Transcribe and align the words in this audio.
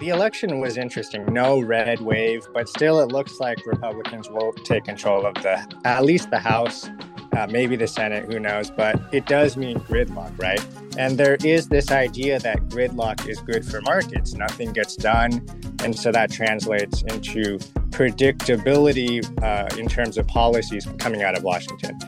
The 0.00 0.08
election 0.08 0.60
was 0.60 0.78
interesting. 0.78 1.26
No 1.26 1.60
red 1.60 2.00
wave, 2.00 2.48
but 2.54 2.70
still 2.70 3.00
it 3.00 3.12
looks 3.12 3.38
like 3.38 3.66
Republicans 3.66 4.30
will 4.30 4.54
take 4.64 4.84
control 4.84 5.26
of 5.26 5.34
the 5.34 5.62
at 5.84 6.06
least 6.06 6.30
the 6.30 6.38
House, 6.38 6.88
uh, 7.36 7.46
maybe 7.50 7.76
the 7.76 7.86
Senate, 7.86 8.24
who 8.24 8.40
knows, 8.40 8.70
but 8.70 8.98
it 9.12 9.26
does 9.26 9.58
mean 9.58 9.78
gridlock, 9.80 10.32
right? 10.40 10.64
And 10.96 11.18
there 11.18 11.36
is 11.44 11.68
this 11.68 11.90
idea 11.90 12.38
that 12.38 12.60
gridlock 12.70 13.28
is 13.28 13.40
good 13.40 13.62
for 13.62 13.82
markets. 13.82 14.32
Nothing 14.32 14.72
gets 14.72 14.96
done. 14.96 15.46
And 15.84 15.94
so 15.98 16.10
that 16.12 16.32
translates 16.32 17.02
into 17.02 17.58
predictability 17.90 19.22
uh, 19.42 19.68
in 19.78 19.86
terms 19.86 20.16
of 20.16 20.26
policies 20.26 20.88
coming 20.96 21.22
out 21.22 21.36
of 21.36 21.44
Washington. 21.44 21.98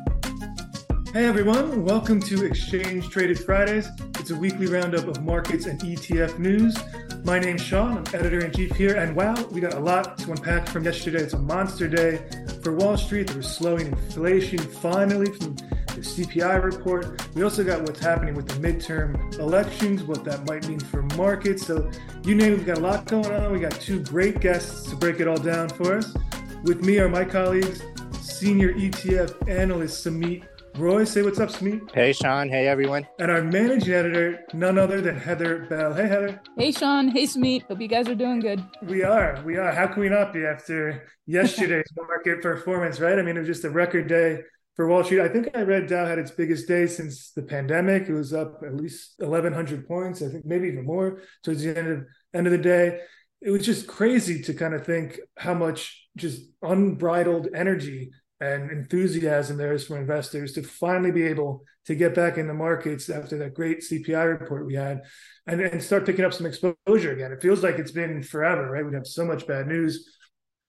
Hey 1.13 1.27
everyone, 1.27 1.85
welcome 1.85 2.21
to 2.23 2.47
Exchange 2.47 3.11
Traded 3.11 3.39
Fridays. 3.39 3.87
It's 4.23 4.31
a 4.31 4.37
weekly 4.37 4.69
roundup 4.69 5.09
of 5.09 5.21
markets 5.25 5.67
and 5.67 5.81
ETF 5.81 6.39
news. 6.39 6.79
My 7.25 7.41
name's 7.41 7.61
Sean, 7.61 7.99
I'm 7.99 8.07
editor 8.15 8.39
in 8.45 8.53
chief 8.53 8.71
here, 8.77 8.95
and 8.95 9.17
wow, 9.17 9.35
we 9.51 9.61
got 9.61 9.75
a 9.75 9.81
lot 9.81 10.17
to 10.19 10.31
unpack 10.31 10.69
from 10.69 10.85
yesterday. 10.85 11.23
It's 11.23 11.33
a 11.33 11.41
monster 11.41 11.89
day 11.89 12.25
for 12.63 12.73
Wall 12.73 12.97
Street. 12.97 13.27
There 13.27 13.37
was 13.39 13.53
slowing 13.53 13.89
inflation 13.89 14.61
finally 14.61 15.27
from 15.27 15.57
the 15.57 16.03
CPI 16.03 16.63
report. 16.63 17.35
We 17.35 17.43
also 17.43 17.65
got 17.65 17.83
what's 17.83 17.99
happening 17.99 18.35
with 18.35 18.47
the 18.47 18.55
midterm 18.65 19.41
elections, 19.41 20.05
what 20.05 20.23
that 20.23 20.47
might 20.47 20.69
mean 20.69 20.79
for 20.79 21.03
markets. 21.17 21.67
So, 21.67 21.91
you 22.23 22.37
name 22.37 22.53
it, 22.53 22.59
we 22.61 22.65
got 22.65 22.79
a 22.79 22.81
lot 22.81 23.07
going 23.07 23.33
on. 23.33 23.51
We 23.51 23.59
got 23.59 23.73
two 23.73 24.05
great 24.05 24.39
guests 24.39 24.89
to 24.91 24.95
break 24.95 25.19
it 25.19 25.27
all 25.27 25.37
down 25.37 25.69
for 25.69 25.97
us. 25.97 26.15
With 26.63 26.85
me 26.85 27.01
are 27.01 27.09
my 27.09 27.25
colleagues, 27.25 27.83
senior 28.21 28.73
ETF 28.75 29.49
analyst 29.49 30.07
Sumit 30.07 30.45
Roy, 30.77 31.05
say 31.05 31.21
what's 31.21 31.39
up, 31.39 31.51
Smee. 31.51 31.81
Hey, 31.93 32.15
Sean. 32.15 32.49
Hey, 32.49 32.67
everyone. 32.67 33.07
And 33.19 33.31
our 33.31 33.43
managing 33.43 33.93
editor, 33.93 34.41
none 34.55 34.79
other 34.79 35.03
than 35.03 35.19
Heather 35.19 35.67
Bell. 35.69 35.93
Hey, 35.93 36.09
Heather. 36.09 36.41
Hey, 36.57 36.73
Sean. 36.73 37.09
Hey, 37.09 37.25
Smeet. 37.25 37.65
Hope 37.65 37.81
you 37.81 37.89
guys 37.89 38.09
are 38.09 38.15
doing 38.15 38.41
good. 38.41 38.65
We 38.83 39.03
are. 39.03 39.41
We 39.45 39.59
are. 39.59 39.71
How 39.71 39.87
can 39.87 40.01
we 40.01 40.09
not 40.09 40.33
be 40.33 40.47
after 40.47 41.07
yesterday's 41.27 41.85
market 41.97 42.41
performance, 42.41 43.01
right? 43.01 43.19
I 43.19 43.23
mean, 43.23 43.37
it 43.37 43.41
was 43.41 43.49
just 43.49 43.65
a 43.65 43.71
record 43.71 44.09
day 44.09 44.41
for 44.75 44.89
Wall 44.89 45.05
Street. 45.05 45.21
I 45.21 45.29
think 45.29 45.51
I 45.55 45.61
read 45.61 45.89
Dow 45.89 46.07
had 46.07 46.19
its 46.19 46.31
biggest 46.31 46.67
day 46.67 46.87
since 46.87 47.33
the 47.33 47.43
pandemic. 47.43 48.09
It 48.09 48.15
was 48.15 48.33
up 48.33 48.63
at 48.65 48.75
least 48.75 49.15
1,100 49.19 49.87
points. 49.87 50.23
I 50.23 50.29
think 50.29 50.47
maybe 50.47 50.69
even 50.69 50.87
more 50.87 51.21
towards 51.45 51.63
the 51.63 51.77
end 51.77 51.89
of 51.89 52.07
end 52.33 52.47
of 52.47 52.53
the 52.53 52.59
day. 52.59 53.01
It 53.43 53.51
was 53.51 53.67
just 53.67 53.87
crazy 53.87 54.41
to 54.45 54.55
kind 54.55 54.73
of 54.73 54.87
think 54.87 55.21
how 55.37 55.53
much 55.53 56.09
just 56.17 56.43
unbridled 56.63 57.49
energy 57.55 58.13
and 58.43 58.73
enthusiasm 58.73 59.57
there 59.57 59.73
is 59.73 59.87
for 59.87 59.97
investors 59.97 60.53
to 60.53 60.65
finally 60.65 61.13
be 61.13 61.23
able 61.23 61.63
to 61.87 61.95
get 61.95 62.13
back 62.13 62.39
in 62.39 62.49
the 62.49 62.55
markets 62.55 63.09
after 63.09 63.39
that 63.39 63.55
great 63.55 63.81
CPI 63.81 64.41
report 64.41 64.67
we 64.67 64.75
had 64.75 65.03
and, 65.47 65.61
and 65.61 65.81
start 65.81 66.05
picking 66.05 66.25
up 66.25 66.33
some 66.33 66.47
exposure 66.47 67.13
again. 67.13 67.31
It 67.31 67.41
feels 67.41 67.63
like 67.63 67.79
it's 67.79 67.93
been 67.93 68.21
forever, 68.23 68.69
right? 68.69 68.85
We 68.85 68.95
have 68.95 69.07
so 69.07 69.25
much 69.25 69.47
bad 69.47 69.69
news. 69.69 70.19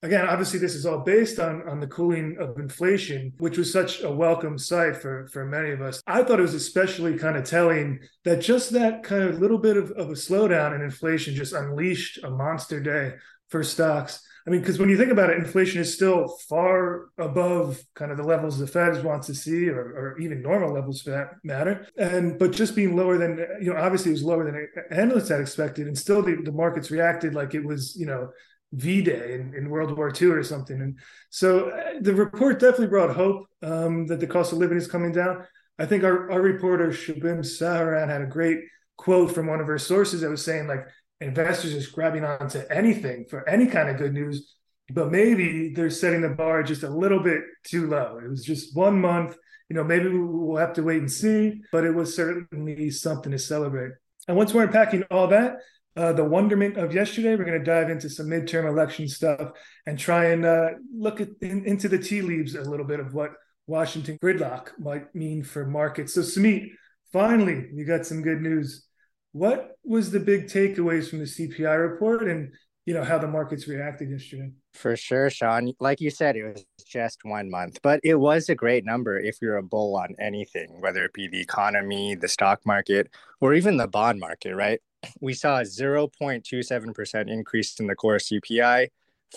Again, 0.04 0.28
obviously, 0.28 0.60
this 0.60 0.76
is 0.76 0.86
all 0.86 1.00
based 1.00 1.40
on, 1.40 1.68
on 1.68 1.80
the 1.80 1.88
cooling 1.88 2.36
of 2.40 2.60
inflation, 2.60 3.34
which 3.38 3.58
was 3.58 3.72
such 3.72 4.04
a 4.04 4.12
welcome 4.12 4.58
sight 4.58 4.98
for, 4.98 5.28
for 5.30 5.46
many 5.46 5.72
of 5.72 5.82
us. 5.82 6.02
I 6.06 6.22
thought 6.24 6.40
it 6.40 6.44
was 6.44 6.54
especially 6.54 7.18
kind 7.18 7.38
of 7.38 7.46
telling 7.46 8.00
that 8.26 8.42
just 8.42 8.72
that 8.72 9.02
kind 9.02 9.24
of 9.24 9.40
little 9.40 9.58
bit 9.58 9.78
of, 9.78 9.92
of 9.92 10.10
a 10.10 10.14
slowdown 10.14 10.76
in 10.76 10.82
inflation 10.82 11.34
just 11.34 11.54
unleashed 11.54 12.24
a 12.24 12.30
monster 12.30 12.80
day 12.82 13.14
for 13.54 13.64
stocks 13.64 14.20
I 14.46 14.50
mean, 14.50 14.60
because 14.60 14.78
when 14.78 14.90
you 14.90 14.98
think 14.98 15.12
about 15.12 15.30
it, 15.30 15.38
inflation 15.38 15.80
is 15.80 15.94
still 15.94 16.28
far 16.50 17.08
above 17.18 17.82
kind 17.96 18.12
of 18.12 18.18
the 18.18 18.24
levels 18.24 18.60
the 18.60 18.68
Fed 18.68 19.02
wants 19.04 19.28
to 19.28 19.36
see, 19.36 19.70
or, 19.70 19.80
or, 19.80 20.20
even 20.20 20.42
normal 20.42 20.74
levels 20.74 21.02
for 21.02 21.12
that 21.12 21.36
matter. 21.46 21.88
And 21.98 22.38
but 22.38 22.52
just 22.52 22.76
being 22.76 22.96
lower 22.96 23.18
than 23.18 23.38
you 23.62 23.74
know, 23.74 23.80
obviously 23.80 24.12
it 24.12 24.16
was 24.16 24.24
lower 24.24 24.44
than 24.44 24.68
analysts 24.92 25.30
had 25.30 25.40
expected, 25.40 25.88
and 25.88 25.98
still 25.98 26.22
the, 26.22 26.36
the 26.44 26.52
markets 26.52 26.92
reacted 26.92 27.34
like 27.34 27.54
it 27.54 27.64
was 27.64 27.96
you 27.96 28.06
know 28.06 28.32
V 28.74 29.02
Day 29.02 29.36
in, 29.36 29.54
in, 29.56 29.70
World 29.70 29.96
War 29.96 30.12
II 30.12 30.32
or 30.32 30.44
something. 30.44 30.82
And 30.82 31.00
so 31.30 31.70
uh, 31.70 31.94
the 32.02 32.14
report 32.14 32.60
definitely 32.60 32.88
brought 32.88 33.16
hope 33.16 33.46
um, 33.62 34.08
that 34.08 34.20
the 34.20 34.28
cost 34.28 34.52
of 34.52 34.58
living 34.58 34.78
is 34.78 34.88
coming 34.88 35.14
down. 35.14 35.46
I 35.80 35.86
think 35.86 36.04
our, 36.04 36.30
our 36.30 36.42
reporter 36.42 36.90
Shabim 36.90 37.46
Saharan 37.46 38.10
had 38.10 38.22
a 38.22 38.28
great 38.28 38.60
quote 38.98 39.34
from 39.34 39.48
one 39.48 39.62
of 39.62 39.68
her 39.68 39.80
sources 39.80 40.22
that 40.22 40.30
was 40.30 40.44
saying 40.44 40.68
like 40.68 40.86
investors 41.24 41.74
just 41.74 41.94
grabbing 41.94 42.24
onto 42.24 42.60
anything 42.70 43.26
for 43.30 43.48
any 43.48 43.68
kind 43.68 43.90
of 43.90 43.98
good 43.98 44.14
news, 44.14 44.56
but 44.92 45.12
maybe 45.12 45.74
they're 45.74 45.90
setting 45.90 46.22
the 46.22 46.30
bar 46.30 46.64
just 46.64 46.84
a 46.84 46.90
little 46.90 47.22
bit 47.22 47.42
too 47.64 47.88
low. 47.88 48.20
It 48.24 48.30
was 48.30 48.44
just 48.44 48.76
one 48.76 49.00
month. 49.00 49.38
You 49.70 49.78
know, 49.78 49.84
maybe 49.84 50.10
we'll 50.10 50.58
have 50.58 50.74
to 50.74 50.84
wait 50.84 51.00
and 51.00 51.12
see, 51.12 51.62
but 51.72 51.86
it 51.86 51.92
was 51.92 52.16
certainly 52.16 52.90
something 52.92 53.32
to 53.32 53.40
celebrate. 53.40 53.94
And 54.28 54.38
once 54.38 54.54
we're 54.54 54.66
unpacking 54.66 55.04
all 55.10 55.28
that, 55.28 55.58
uh, 55.96 56.12
the 56.14 56.24
wonderment 56.24 56.78
of 56.78 56.94
yesterday, 56.94 57.36
we're 57.36 57.46
going 57.46 57.60
to 57.60 57.64
dive 57.64 57.90
into 57.90 58.10
some 58.10 58.28
midterm 58.28 58.68
election 58.68 59.08
stuff 59.08 59.52
and 59.86 59.98
try 59.98 60.26
and 60.26 60.46
uh, 60.46 60.70
look 60.96 61.22
at, 61.22 61.30
in, 61.42 61.66
into 61.66 61.88
the 61.88 62.00
tea 62.00 62.22
leaves 62.22 62.56
a 62.56 62.62
little 62.62 62.86
bit 62.86 63.00
of 63.00 63.14
what 63.14 63.32
Washington 63.68 64.18
gridlock 64.22 64.70
might 64.80 65.14
mean 65.16 65.44
for 65.44 65.66
markets. 65.66 66.14
So, 66.14 66.22
Sumit, 66.22 66.70
finally, 67.12 67.70
you 67.74 67.86
got 67.86 68.06
some 68.06 68.22
good 68.22 68.42
news 68.42 68.86
what 69.34 69.78
was 69.84 70.12
the 70.12 70.20
big 70.20 70.48
takeaways 70.48 71.10
from 71.10 71.20
the 71.20 71.26
CPI 71.26 71.92
report 71.92 72.24
and 72.24 72.54
you 72.86 72.94
know 72.94 73.04
how 73.04 73.18
the 73.18 73.28
markets 73.28 73.68
reacted 73.68 74.10
yesterday? 74.10 74.52
For 74.74 74.96
sure, 74.96 75.30
Sean. 75.30 75.74
Like 75.80 76.02
you 76.02 76.10
said, 76.10 76.36
it 76.36 76.44
was 76.44 76.66
just 76.86 77.20
one 77.24 77.50
month, 77.50 77.80
but 77.82 78.00
it 78.04 78.16
was 78.16 78.50
a 78.50 78.56
great 78.56 78.86
number 78.86 79.18
if 79.18 79.38
you're 79.42 79.58
a 79.58 79.64
bull 79.64 79.96
on 79.96 80.16
anything, 80.20 80.82
whether 80.82 81.04
it 81.04 81.14
be 81.14 81.28
the 81.28 81.40
economy, 81.40 82.16
the 82.16 82.28
stock 82.28 82.62
market, 82.66 83.10
or 83.40 83.54
even 83.54 83.78
the 83.78 83.88
bond 83.88 84.20
market, 84.20 84.56
right? 84.56 84.82
We 85.22 85.34
saw 85.34 85.60
a 85.60 85.64
0.27% 85.64 87.30
increase 87.30 87.80
in 87.80 87.88
the 87.88 87.96
core 87.96 88.18
CPI 88.18 88.88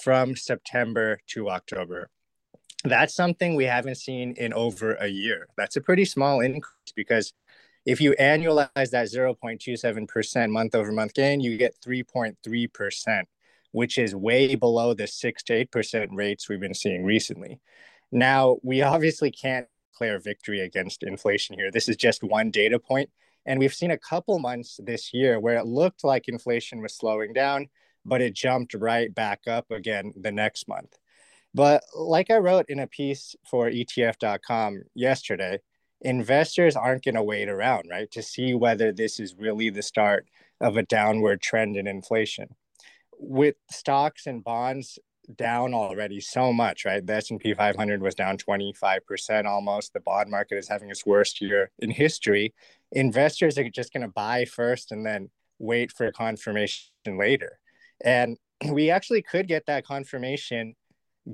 from 0.03 0.37
September 0.37 1.21
to 1.29 1.49
October. 1.51 2.09
That's 2.85 3.15
something 3.15 3.55
we 3.55 3.65
haven't 3.65 3.97
seen 3.97 4.35
in 4.37 4.53
over 4.53 4.95
a 4.95 5.09
year. 5.09 5.49
That's 5.57 5.77
a 5.77 5.81
pretty 5.81 6.05
small 6.05 6.41
increase 6.41 6.93
because 6.95 7.33
if 7.87 8.01
you 8.01 8.15
annualize 8.21 8.91
that 8.91 9.07
0.27% 9.07 10.51
month 10.51 10.75
over 10.75 10.91
month 10.91 11.15
gain, 11.15 11.41
you 11.41 11.57
get 11.57 11.81
3.3%, 11.81 13.23
which 13.71 13.97
is 13.97 14.15
way 14.15 14.57
below 14.57 14.93
the 14.93 15.07
6 15.07 15.43
to 15.45 15.65
8% 15.67 16.09
rates 16.11 16.49
we've 16.49 16.61
been 16.61 16.75
seeing 16.75 17.05
recently. 17.05 17.61
Now, 18.11 18.57
we 18.65 18.83
obviously 18.83 19.31
can't 19.31 19.69
declare 19.93 20.19
victory 20.19 20.61
against 20.61 21.05
inflation 21.05 21.57
here. 21.57 21.71
This 21.71 21.89
is 21.89 21.97
just 21.97 22.25
one 22.25 22.51
data 22.51 22.79
point, 22.79 23.09
And 23.47 23.61
we've 23.61 23.73
seen 23.73 23.93
a 23.93 23.99
couple 23.99 24.39
months 24.41 24.81
this 24.83 25.15
year 25.15 25.39
where 25.39 25.57
it 25.57 25.67
looked 25.67 26.03
like 26.03 26.29
inflation 26.29 26.83
was 26.83 26.95
slowing 26.95 27.33
down, 27.33 27.69
but 28.05 28.21
it 28.21 28.35
jumped 28.35 28.75
right 28.75 29.15
back 29.15 29.43
up 29.47 29.71
again 29.71 30.13
the 30.21 30.33
next 30.33 30.67
month. 30.69 30.99
But 31.55 31.85
like 31.95 32.31
I 32.31 32.39
wrote 32.39 32.67
in 32.69 32.81
a 32.81 32.87
piece 32.87 33.37
for 33.49 33.71
ETF.com 33.71 34.83
yesterday, 34.95 35.61
investors 36.01 36.77
aren't 36.77 37.05
going 37.05 37.15
to 37.15 37.23
wait 37.23 37.49
around, 37.49 37.89
right, 37.91 38.11
to 38.13 38.23
see 38.23 38.55
whether 38.55 38.93
this 38.93 39.19
is 39.19 39.35
really 39.39 39.71
the 39.71 39.83
start 39.83 40.27
of 40.61 40.77
a 40.77 40.83
downward 40.83 41.41
trend 41.41 41.77
in 41.77 41.87
inflation. 41.87 42.55
With 43.19 43.57
stocks 43.71 44.27
and 44.27 44.45
bonds 44.45 44.99
down 45.35 45.75
already 45.75 46.21
so 46.21 46.53
much, 46.53 46.85
right? 46.85 47.05
The 47.05 47.15
S&P 47.15 47.55
500 47.55 48.03
was 48.03 48.15
down 48.15 48.39
25% 48.39 49.45
almost. 49.45 49.93
The 49.93 50.01
bond 50.01 50.31
market 50.31 50.59
is 50.59 50.69
having 50.69 50.91
its 50.91 51.05
worst 51.05 51.41
year 51.41 51.71
in 51.79 51.91
history. 51.91 52.55
Investors 52.93 53.59
are 53.59 53.69
just 53.69 53.93
going 53.93 54.03
to 54.03 54.09
buy 54.09 54.45
first 54.45 54.93
and 54.93 55.05
then 55.05 55.31
wait 55.59 55.91
for 55.93 56.11
confirmation 56.13 56.91
later. 57.07 57.59
And 58.05 58.37
we 58.71 58.91
actually 58.91 59.23
could 59.23 59.49
get 59.49 59.67
that 59.67 59.87
confirmation 59.87 60.75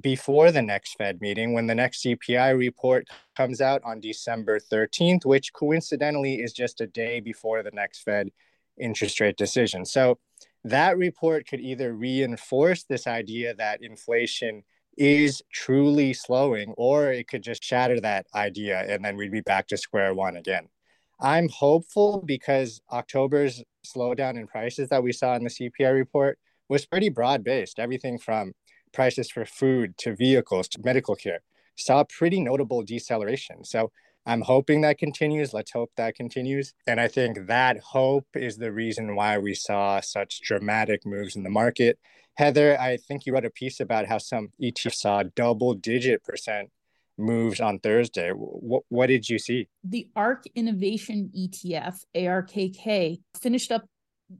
before 0.01 0.51
the 0.51 0.63
next 0.63 0.95
Fed 0.97 1.21
meeting 1.21 1.53
when 1.53 1.67
the 1.67 1.75
next 1.75 2.05
CPI 2.05 2.57
report 2.57 3.09
comes 3.37 3.61
out 3.61 3.83
on 3.85 4.01
December 4.01 4.59
13th, 4.59 5.25
which 5.25 5.53
coincidentally 5.53 6.37
is 6.37 6.53
just 6.53 6.81
a 6.81 6.87
day 6.87 7.21
before 7.21 7.63
the 7.63 7.71
next 7.73 8.03
Fed 8.03 8.31
interest 8.79 9.21
rate 9.21 9.37
decision. 9.37 9.85
So 9.85 10.19
that 10.65 10.97
report 10.97 11.47
could 11.47 11.61
either 11.61 11.93
reinforce 11.93 12.85
this 12.85 13.07
idea 13.07 13.55
that 13.55 13.83
inflation 13.83 14.63
is 14.97 15.43
truly 15.53 16.13
slowing, 16.13 16.75
or 16.77 17.13
it 17.13 17.29
could 17.29 17.43
just 17.43 17.65
shatter 17.65 18.01
that 18.01 18.27
idea 18.35 18.81
and 18.81 19.05
then 19.05 19.17
we'd 19.17 19.33
be 19.33 19.41
back 19.41 19.67
to 19.69 19.77
square 19.77 20.15
one 20.15 20.37
again. 20.37 20.69
I'm 21.21 21.49
hopeful 21.49 22.23
because 22.27 22.81
October's 22.91 23.63
slowdown 23.87 24.37
in 24.37 24.47
prices 24.47 24.89
that 24.89 25.03
we 25.03 25.13
saw 25.13 25.35
in 25.35 25.45
the 25.45 25.51
CPI 25.51 25.95
report 25.95 26.39
was 26.69 26.87
pretty 26.87 27.11
broad 27.11 27.45
based. 27.45 27.79
Everything 27.79 28.19
from 28.19 28.53
prices 28.93 29.31
for 29.31 29.45
food 29.45 29.97
to 29.99 30.15
vehicles 30.15 30.69
to 30.69 30.81
medical 30.83 31.15
care 31.15 31.41
saw 31.77 32.01
a 32.01 32.05
pretty 32.05 32.41
notable 32.41 32.83
deceleration. 32.83 33.65
So 33.65 33.91
I'm 34.25 34.43
hoping 34.43 34.83
that 34.83 34.99
continues. 34.99 35.53
Let's 35.53 35.73
hope 35.73 35.91
that 35.97 36.15
continues. 36.15 36.75
And 36.87 37.01
I 37.01 37.09
think 37.09 37.47
that 37.49 37.79
hope 37.81 38.27
is 38.35 38.57
the 38.57 38.73
reason 38.73 39.17
why 39.17 39.39
we 39.39 39.55
saw 39.55 40.01
such 40.01 40.41
dramatic 40.43 41.05
moves 41.05 41.35
in 41.35 41.43
the 41.43 41.51
market. 41.51 41.99
Heather, 42.35 42.81
I 42.81 42.97
think 42.97 43.27
you 43.27 43.35
wrote 43.35 43.45
a 43.45 43.51
piece 43.51 43.81
about 43.81 44.07
how 44.07 44.19
some 44.19 44.49
ETFs 44.63 44.95
saw 44.95 45.25
double 45.35 45.75
digit 45.75 46.23
percent 46.23 46.71
moves 47.19 47.61
on 47.61 47.79
Thursday. 47.79 48.31
What, 48.31 48.85
what 48.89 49.09
did 49.09 49.29
you 49.29 49.39
see? 49.39 49.69
The 49.85 50.09
ARK 50.17 50.45
Innovation 50.55 51.31
ETF, 51.37 51.99
ARKK, 52.15 53.21
finished 53.41 53.73
up 53.73 53.85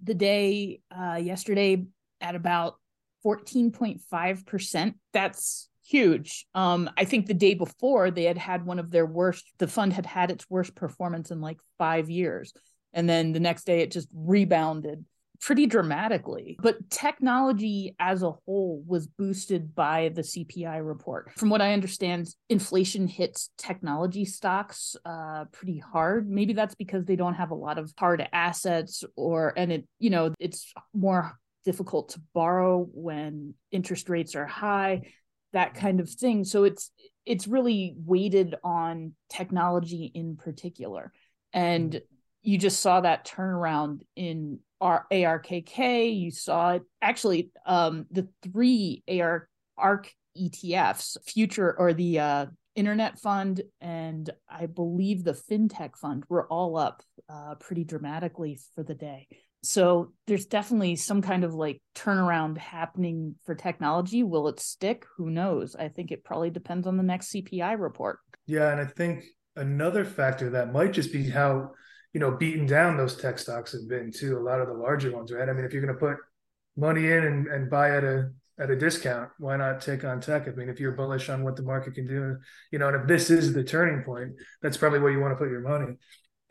the 0.03 0.15
day 0.15 0.81
uh, 0.91 1.17
yesterday 1.17 1.85
at 2.21 2.35
about 2.35 2.77
14.5%. 3.25 4.95
That's 5.13 5.69
huge. 5.85 6.47
Um, 6.55 6.91
I 6.97 7.05
think 7.05 7.27
the 7.27 7.35
day 7.35 7.55
before 7.55 8.11
they 8.11 8.25
had 8.25 8.39
had 8.39 8.65
one 8.65 8.79
of 8.79 8.91
their 8.91 9.07
worst, 9.07 9.45
the 9.59 9.69
fund 9.69 9.93
had 9.93 10.07
had 10.07 10.31
its 10.31 10.49
worst 10.49 10.75
performance 10.75 11.31
in 11.31 11.41
like 11.41 11.59
five 11.79 12.09
years. 12.09 12.53
And 12.93 13.09
then 13.09 13.33
the 13.33 13.41
next 13.41 13.65
day 13.65 13.81
it 13.81 13.91
just 13.91 14.09
rebounded 14.15 15.05
pretty 15.41 15.67
dramatically. 15.67 16.57
But 16.63 16.89
technology 16.89 17.97
as 17.99 18.23
a 18.23 18.31
whole 18.31 18.83
was 18.87 19.09
boosted 19.09 19.75
by 19.75 20.11
the 20.15 20.23
CPI 20.23 20.87
report. 20.87 21.33
From 21.37 21.51
what 21.51 21.61
I 21.61 21.73
understand, 21.73 22.29
inflation 22.49 23.09
hits 23.09 23.51
technology 23.59 24.25
stocks 24.25 24.95
uh, 25.05 25.47
pretty 25.51 25.79
hard. 25.79 26.31
Maybe 26.31 26.53
that's 26.53 26.77
because 26.77 27.05
they 27.05 27.17
don't 27.17 27.35
have 27.35 27.51
a 27.51 27.57
lot 27.57 27.77
of 27.79 27.93
hard 27.99 28.27
assets 28.33 29.03
or, 29.17 29.53
and 29.57 29.73
it, 29.73 29.89
you 29.99 30.11
know, 30.11 30.33
it's 30.39 30.73
more 30.95 31.37
difficult 31.65 32.11
to 32.11 32.21
borrow 32.35 32.87
when 32.93 33.55
interest 33.71 34.09
rates 34.09 34.35
are 34.35 34.47
high 34.47 35.03
that 35.53 35.75
kind 35.75 36.01
of 36.01 36.09
thing. 36.11 36.45
So 36.45 36.65
it's 36.65 36.91
it's 37.25 37.47
really 37.47 37.95
weighted 37.99 38.57
on 38.65 39.13
technology 39.29 40.11
in 40.15 40.37
particular. 40.37 41.13
And 41.53 41.93
mm-hmm. 41.93 42.05
you 42.43 42.59
just 42.59 42.81
saw 42.81 43.01
that 43.01 43.27
turnaround 43.27 44.01
in 44.17 44.59
our 44.81 45.07
ARKK 45.13 46.19
you 46.19 46.33
saw 46.33 46.73
it 46.73 46.83
actually 47.01 47.53
um 47.67 48.05
the 48.11 48.27
three 48.43 49.05
AR 49.09 49.49
ARK 49.79 50.13
ETFs 50.37 51.17
future 51.25 51.73
or 51.79 51.95
the 51.95 52.19
uh 52.19 52.47
internet 52.75 53.21
fund 53.21 53.63
and 53.81 54.29
I 54.51 54.67
believe 54.67 55.23
the 55.23 55.35
fintech 55.35 55.97
fund 55.97 56.25
were 56.29 56.49
all 56.49 56.77
up 56.77 57.03
uh, 57.29 57.55
pretty 57.61 57.85
dramatically 57.85 58.59
for 58.75 58.83
the 58.83 58.95
day 58.95 59.29
so 59.63 60.13
there's 60.27 60.47
definitely 60.47 60.97
some 60.97 61.23
kind 61.23 61.45
of 61.45 61.55
like 61.55 61.81
turnaround 61.95 62.59
happening 62.59 63.37
for 63.45 63.55
technology. 63.55 64.23
Will 64.25 64.49
it 64.49 64.59
stick? 64.59 65.05
Who 65.17 65.31
knows? 65.31 65.77
I 65.77 65.89
think 65.89 66.11
it 66.11 66.25
probably 66.25 66.51
depends 66.51 66.87
on 66.87 66.97
the 66.97 67.03
next 67.03 67.33
cpi 67.33 67.79
report. 67.79 68.19
Yeah 68.47 68.73
and 68.73 68.81
i 68.81 68.85
think 68.85 69.25
another 69.57 70.05
factor 70.05 70.51
that 70.51 70.73
might 70.73 70.93
just 70.93 71.13
be 71.13 71.29
how 71.29 71.71
you 72.13 72.21
know 72.21 72.33
beaten 72.33 72.67
down 72.67 72.97
those 72.97 73.17
tech 73.17 73.39
stocks 73.39 73.73
have 73.73 73.89
been 73.89 74.11
too 74.11 74.37
a 74.37 74.41
lot 74.41 74.61
of 74.61 74.67
the 74.67 74.75
larger 74.75 75.15
ones 75.15 75.33
right? 75.33 75.49
I 75.49 75.53
mean 75.53 75.65
if 75.65 75.73
you're 75.73 75.85
going 75.85 75.95
to 75.95 76.07
put 76.07 76.17
money 76.77 77.07
in 77.07 77.25
and, 77.25 77.47
and 77.47 77.71
buy 77.71 77.97
at 77.97 78.05
a 78.05 78.31
at 78.59 78.71
a 78.71 78.77
discount 78.77 79.31
why 79.39 79.57
not 79.57 79.81
take 79.81 80.05
on 80.05 80.21
tech? 80.21 80.49
I 80.49 80.51
mean 80.53 80.69
if 80.69 80.81
you're 80.81 80.93
bullish 80.93 81.29
on 81.29 81.45
what 81.45 81.57
the 81.57 81.63
market 81.63 81.95
can 81.95 82.07
do 82.07 82.37
you 82.73 82.79
know 82.79 82.89
and 82.89 82.97
if 83.03 83.07
this 83.07 83.31
is 83.31 83.53
the 83.53 83.63
turning 83.63 84.03
point 84.03 84.33
that's 84.61 84.77
probably 84.77 84.99
where 84.99 85.13
you 85.13 85.21
want 85.21 85.33
to 85.33 85.37
put 85.37 85.51
your 85.51 85.61
money 85.61 85.97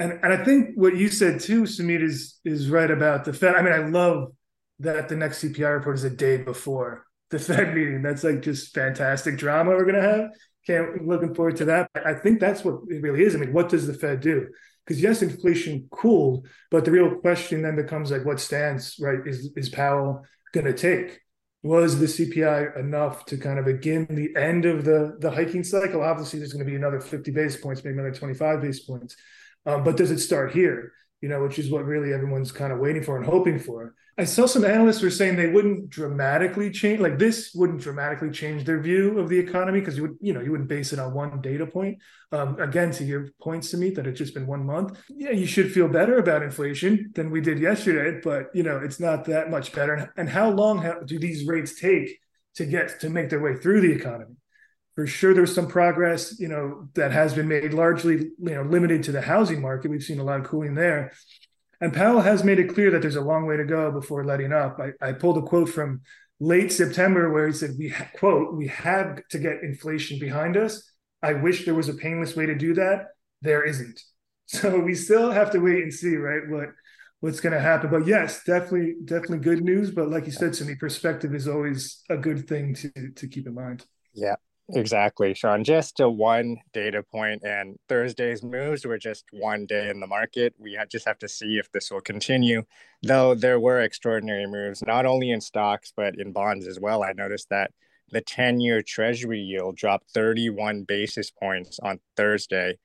and 0.02 0.20
and 0.24 0.34
I 0.34 0.44
think 0.44 0.72
what 0.76 0.98
you 0.98 1.10
said 1.10 1.40
too, 1.40 1.64
Sumit, 1.64 2.02
is 2.02 2.40
is 2.44 2.70
right 2.70 2.90
about 2.90 3.24
the 3.24 3.34
Fed. 3.34 3.56
I 3.56 3.62
mean, 3.62 3.74
I 3.74 3.88
love 3.88 4.32
that 4.80 5.10
the 5.10 5.16
next 5.16 5.44
CPI 5.44 5.78
report 5.78 5.96
is 5.96 6.04
a 6.04 6.10
day 6.10 6.38
before 6.38 7.06
the 7.30 7.38
Fed 7.48 7.76
meeting. 7.76 8.02
That's 8.02 8.24
like 8.24 8.42
just 8.42 8.74
fantastic 8.74 9.38
drama 9.38 9.72
we're 9.72 9.86
gonna 9.86 10.02
have. 10.02 10.30
Can't 10.66 11.08
looking 11.08 11.36
forward 11.36 11.58
to 11.58 11.66
that. 11.66 11.92
I 11.94 12.16
think 12.16 12.40
that's 12.40 12.64
what 12.64 12.82
it 12.90 13.02
really 13.02 13.24
is. 13.24 13.36
I 13.36 13.40
mean, 13.40 13.54
what 13.54 13.70
does 13.70 13.86
the 13.86 13.94
Fed 13.94 14.22
do? 14.22 14.48
Because 14.86 15.02
yes, 15.02 15.22
inflation 15.22 15.88
cooled, 15.92 16.48
but 16.72 16.84
the 16.84 16.92
real 16.92 17.16
question 17.18 17.62
then 17.62 17.76
becomes 17.76 18.10
like, 18.10 18.26
what 18.26 18.40
stance, 18.40 19.00
right, 19.00 19.20
is 19.26 19.52
is 19.56 19.70
Powell 19.70 20.26
gonna 20.52 20.74
take? 20.74 21.20
Was 21.64 22.00
the 22.00 22.08
CPI 22.08 22.80
enough 22.80 23.26
to 23.26 23.38
kind 23.38 23.60
of 23.60 23.66
begin 23.66 24.08
the 24.10 24.36
end 24.36 24.66
of 24.66 24.84
the 24.84 25.16
the 25.20 25.30
hiking 25.30 25.64
cycle? 25.64 26.02
Obviously, 26.02 26.40
there's 26.40 26.54
going 26.54 26.66
to 26.66 26.72
be 26.72 26.76
another 26.76 27.00
50 27.00 27.30
base 27.30 27.56
points, 27.56 27.84
maybe 27.84 28.00
another 28.00 28.16
25 28.16 28.62
base 28.62 28.80
points. 28.80 29.16
Um, 29.66 29.84
but 29.84 29.98
does 29.98 30.12
it 30.12 30.20
start 30.20 30.54
here? 30.54 30.94
You 31.22 31.30
know, 31.30 31.44
which 31.44 31.60
is 31.60 31.70
what 31.70 31.86
really 31.86 32.14
everyone's 32.14 32.52
kind 32.52 32.74
of 32.74 32.80
waiting 32.80 33.04
for 33.04 33.16
and 33.18 33.26
hoping 33.26 33.60
for. 33.60 33.94
I 34.18 34.26
saw 34.26 34.46
some 34.46 34.66
analysts 34.66 35.02
were 35.02 35.10
saying 35.10 35.36
they 35.36 35.48
wouldn't 35.48 35.90
dramatically 35.90 36.70
change, 36.70 37.00
like 37.00 37.18
this 37.18 37.54
wouldn't 37.56 37.82
dramatically 37.82 38.30
change 38.30 38.66
their 38.66 38.80
view 38.80 39.18
of 39.18 39.30
the 39.30 39.40
economy 39.40 39.80
because 39.80 39.96
you 39.96 40.04
would, 40.04 40.18
you 40.20 40.34
know, 40.34 40.42
you 40.42 40.52
wouldn't 40.52 40.70
base 40.70 40.92
it 40.92 41.00
on 41.00 41.14
one 41.14 41.42
data 41.42 41.66
point. 41.66 41.98
Um, 42.32 42.60
again, 42.60 42.92
to 42.92 43.04
your 43.04 43.30
points 43.42 43.72
to 43.72 43.78
me 43.78 43.92
that 43.92 44.06
it's 44.08 44.18
just 44.18 44.34
been 44.34 44.48
one 44.48 44.66
month. 44.66 45.02
Yeah, 45.10 45.32
you 45.32 45.46
should 45.46 45.72
feel 45.72 45.88
better 45.88 46.18
about 46.18 46.44
inflation 46.44 47.12
than 47.16 47.32
we 47.32 47.40
did 47.40 47.60
yesterday, 47.60 48.20
but 48.22 48.54
you 48.54 48.64
know, 48.64 48.78
it's 48.78 49.00
not 49.00 49.26
that 49.26 49.50
much 49.50 49.72
better. 49.74 50.12
And 50.18 50.28
how 50.28 50.50
long 50.50 50.86
do 51.06 51.18
these 51.18 51.48
rates 51.48 51.80
take 51.80 52.20
to 52.56 52.66
get 52.66 53.00
to 53.00 53.10
make 53.10 53.30
their 53.30 53.42
way 53.42 53.56
through 53.56 53.82
the 53.82 53.92
economy? 53.92 54.36
For 54.96 55.08
sure 55.08 55.34
there's 55.34 55.56
some 55.56 55.68
progress 55.68 56.40
you 56.40 56.48
know 56.48 56.90
that 56.96 57.12
has 57.12 57.34
been 57.34 57.48
made 57.48 57.74
largely 57.74 58.32
you 58.40 58.56
know 58.56 58.64
limited 58.64 59.04
to 59.04 59.12
the 59.12 59.22
housing 59.22 59.62
market. 59.62 59.92
We've 59.92 60.04
seen 60.04 60.20
a 60.20 60.24
lot 60.24 60.40
of 60.40 60.46
cooling 60.46 60.76
there. 60.76 61.14
And 61.80 61.94
powell 61.94 62.22
has 62.22 62.44
made 62.44 62.60
it 62.60 62.74
clear 62.76 62.92
that 62.92 63.02
there's 63.02 63.16
a 63.16 63.22
long 63.22 63.48
way 63.48 63.58
to 63.58 63.66
go 63.66 63.92
before 63.92 64.24
letting 64.24 64.54
up. 64.54 64.80
I, 64.80 65.10
I 65.10 65.14
pulled 65.14 65.40
a 65.40 65.42
quote 65.42 65.70
from 65.70 66.02
late 66.40 66.72
september 66.72 67.32
where 67.32 67.48
he 67.48 67.54
said 67.54 67.72
we 67.78 67.94
quote 68.16 68.56
we 68.56 68.68
have 68.68 69.22
to 69.30 69.40
get 69.40 69.64
inflation 69.64 70.20
behind 70.20 70.58
us. 70.58 70.92
I 71.24 71.34
wish 71.34 71.66
there 71.66 71.76
was 71.76 71.90
a 71.90 71.94
painless 71.94 72.36
way 72.36 72.48
to 72.48 72.56
do 72.56 72.74
that. 72.76 73.08
There 73.42 73.64
isn't. 73.64 74.02
So 74.48 74.82
we 74.82 74.96
still 74.96 75.32
have 75.32 75.52
to 75.52 75.60
wait 75.60 75.82
and 75.82 75.94
see 75.94 76.18
right 76.18 76.42
what 76.50 76.72
what's 77.22 77.40
going 77.40 77.54
to 77.54 77.62
happen. 77.62 77.90
But 77.90 78.06
yes 78.06 78.44
definitely 78.44 78.96
definitely 79.06 79.38
good 79.38 79.64
news. 79.64 79.92
But 79.92 80.10
like 80.10 80.26
you 80.26 80.34
said 80.34 80.52
to 80.56 80.66
me 80.66 80.76
perspective 80.76 81.34
is 81.34 81.48
always 81.48 82.04
a 82.10 82.18
good 82.18 82.50
thing 82.50 82.76
to 82.76 82.92
to 83.16 83.28
keep 83.30 83.48
in 83.48 83.54
mind. 83.54 83.86
Yeah 84.14 84.36
Exactly, 84.74 85.34
Sean. 85.34 85.64
Just 85.64 86.00
a 86.00 86.10
one 86.10 86.58
data 86.72 87.04
point, 87.04 87.44
and 87.44 87.78
Thursday's 87.90 88.42
moves 88.42 88.86
were 88.86 88.98
just 88.98 89.26
one 89.32 89.66
day 89.66 89.90
in 89.90 90.00
the 90.00 90.08
market. 90.08 90.54
We 90.58 90.78
just 90.90 91.06
have 91.06 91.20
to 91.20 91.28
see 91.28 91.58
if 91.58 91.72
this 91.72 91.92
will 91.92 92.02
continue. 92.02 92.64
Though 93.04 93.36
there 93.36 93.60
were 93.60 93.82
extraordinary 93.82 94.48
moves, 94.48 94.82
not 94.82 95.06
only 95.06 95.32
in 95.32 95.42
stocks 95.42 95.92
but 95.96 96.16
in 96.18 96.32
bonds 96.32 96.68
as 96.68 96.80
well. 96.80 97.04
I 97.04 97.12
noticed 97.12 97.50
that 97.50 97.72
the 98.12 98.22
10-year 98.22 98.82
Treasury 98.82 99.40
yield 99.40 99.76
dropped 99.78 100.12
31 100.12 100.84
basis 100.84 101.32
points 101.32 101.80
on 101.80 102.00
Thursday, 102.16 102.78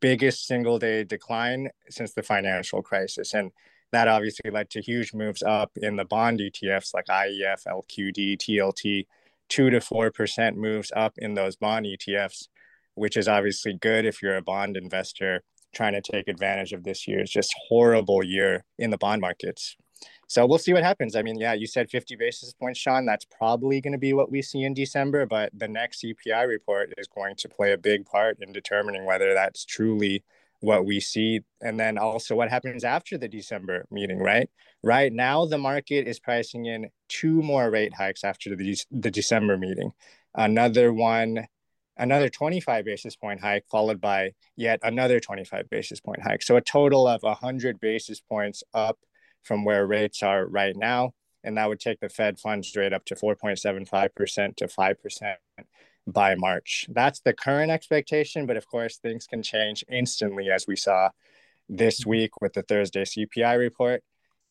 biggest 0.00 0.46
single-day 0.46 1.04
decline 1.04 1.70
since 1.88 2.12
the 2.12 2.22
financial 2.22 2.82
crisis, 2.82 3.34
and 3.34 3.50
that 3.92 4.08
obviously 4.08 4.50
led 4.50 4.70
to 4.70 4.80
huge 4.80 5.14
moves 5.14 5.42
up 5.42 5.72
in 5.76 5.96
the 5.96 6.04
bond 6.04 6.40
ETFs 6.40 6.94
like 6.94 7.06
IEF, 7.06 7.66
LQD, 7.66 8.38
TLT 8.38 9.06
two 9.50 9.68
to 9.68 9.80
four 9.80 10.10
percent 10.10 10.56
moves 10.56 10.90
up 10.96 11.12
in 11.18 11.34
those 11.34 11.56
bond 11.56 11.84
ETFs, 11.84 12.48
which 12.94 13.18
is 13.18 13.28
obviously 13.28 13.74
good 13.74 14.06
if 14.06 14.22
you're 14.22 14.36
a 14.36 14.42
bond 14.42 14.78
investor 14.78 15.42
trying 15.74 15.92
to 15.92 16.00
take 16.00 16.28
advantage 16.28 16.72
of 16.72 16.82
this 16.82 17.06
year's 17.06 17.30
just 17.30 17.54
horrible 17.68 18.24
year 18.24 18.64
in 18.78 18.90
the 18.90 18.98
bond 18.98 19.20
markets. 19.20 19.76
So 20.26 20.46
we'll 20.46 20.58
see 20.58 20.72
what 20.72 20.84
happens. 20.84 21.16
I 21.16 21.22
mean, 21.22 21.38
yeah, 21.38 21.54
you 21.54 21.66
said 21.66 21.90
50 21.90 22.16
basis 22.16 22.52
points, 22.52 22.78
Sean. 22.78 23.04
That's 23.04 23.24
probably 23.24 23.80
going 23.80 23.92
to 23.92 23.98
be 23.98 24.12
what 24.12 24.30
we 24.30 24.42
see 24.42 24.62
in 24.62 24.74
December, 24.74 25.26
but 25.26 25.50
the 25.52 25.68
next 25.68 26.02
CPI 26.02 26.46
report 26.46 26.94
is 26.96 27.08
going 27.08 27.34
to 27.36 27.48
play 27.48 27.72
a 27.72 27.78
big 27.78 28.06
part 28.06 28.38
in 28.40 28.52
determining 28.52 29.04
whether 29.04 29.34
that's 29.34 29.64
truly 29.64 30.22
what 30.60 30.84
we 30.84 31.00
see 31.00 31.40
and 31.60 31.80
then 31.80 31.98
also 31.98 32.34
what 32.34 32.50
happens 32.50 32.84
after 32.84 33.16
the 33.18 33.28
December 33.28 33.86
meeting, 33.90 34.18
right? 34.18 34.48
Right 34.82 35.12
now, 35.12 35.46
the 35.46 35.58
market 35.58 36.06
is 36.06 36.18
pricing 36.20 36.66
in 36.66 36.90
two 37.08 37.42
more 37.42 37.70
rate 37.70 37.94
hikes 37.94 38.24
after 38.24 38.54
the, 38.56 38.76
the 38.90 39.10
December 39.10 39.56
meeting. 39.58 39.92
Another 40.34 40.92
one, 40.92 41.46
another 41.96 42.28
25 42.28 42.84
basis 42.84 43.16
point 43.16 43.40
hike, 43.40 43.64
followed 43.70 44.00
by 44.00 44.32
yet 44.56 44.80
another 44.82 45.20
25 45.20 45.68
basis 45.70 46.00
point 46.00 46.22
hike. 46.22 46.42
So 46.42 46.56
a 46.56 46.60
total 46.60 47.06
of 47.06 47.22
100 47.22 47.80
basis 47.80 48.20
points 48.20 48.62
up 48.74 48.98
from 49.42 49.64
where 49.64 49.86
rates 49.86 50.22
are 50.22 50.46
right 50.46 50.76
now. 50.76 51.12
and 51.42 51.56
that 51.56 51.68
would 51.68 51.80
take 51.80 52.00
the 52.00 52.08
Fed 52.08 52.38
funds 52.38 52.76
rate 52.76 52.92
up 52.92 53.04
to 53.06 53.14
4.75% 53.14 54.56
to 54.56 54.66
5% 54.66 55.34
by 56.06 56.34
March. 56.34 56.86
That's 56.90 57.20
the 57.20 57.32
current 57.32 57.70
expectation, 57.70 58.46
but 58.46 58.56
of 58.56 58.66
course, 58.66 58.96
things 58.98 59.26
can 59.26 59.42
change 59.42 59.84
instantly, 59.88 60.50
as 60.50 60.66
we 60.66 60.76
saw 60.76 61.10
this 61.68 62.00
mm-hmm. 62.00 62.10
week 62.10 62.40
with 62.40 62.52
the 62.54 62.62
Thursday 62.62 63.04
CPI 63.04 63.58
report. 63.58 64.02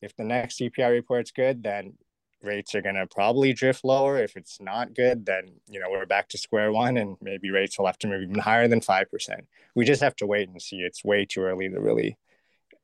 If 0.02 0.16
the 0.16 0.24
next 0.24 0.58
CPI 0.58 0.90
report's 0.90 1.30
good, 1.30 1.62
then 1.62 1.94
rates 2.42 2.74
are 2.74 2.82
going 2.82 2.94
to 2.94 3.06
probably 3.06 3.52
drift 3.52 3.84
lower. 3.84 4.16
If 4.18 4.36
it's 4.36 4.60
not 4.60 4.94
good, 4.94 5.26
then 5.26 5.44
you 5.68 5.80
know 5.80 5.88
we're 5.90 6.06
back 6.06 6.28
to 6.30 6.38
square 6.38 6.72
one, 6.72 6.96
and 6.96 7.16
maybe 7.20 7.50
rates 7.50 7.78
will 7.78 7.86
have 7.86 7.98
to 7.98 8.08
move 8.08 8.22
even 8.22 8.38
higher 8.38 8.68
than 8.68 8.80
five 8.80 9.10
percent. 9.10 9.46
We 9.74 9.84
just 9.84 10.02
have 10.02 10.16
to 10.16 10.26
wait 10.26 10.48
and 10.48 10.60
see. 10.60 10.76
It's 10.76 11.04
way 11.04 11.26
too 11.26 11.42
early 11.42 11.68
to 11.68 11.80
really 11.80 12.16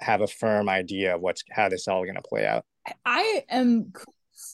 have 0.00 0.20
a 0.20 0.26
firm 0.26 0.68
idea 0.68 1.14
of 1.14 1.22
what's 1.22 1.42
how 1.50 1.68
this 1.68 1.88
all 1.88 2.04
going 2.04 2.16
to 2.16 2.22
play 2.22 2.46
out. 2.46 2.64
I 3.04 3.44
am 3.48 3.92